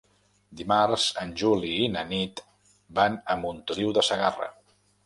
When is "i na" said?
1.83-2.05